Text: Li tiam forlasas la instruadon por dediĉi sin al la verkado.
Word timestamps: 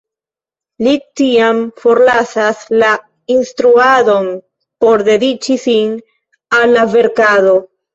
Li 0.87 0.93
tiam 1.21 1.59
forlasas 1.83 2.65
la 2.85 2.91
instruadon 3.37 4.33
por 4.83 5.09
dediĉi 5.13 5.63
sin 5.71 5.97
al 6.63 6.79
la 6.81 6.93
verkado. 7.01 7.59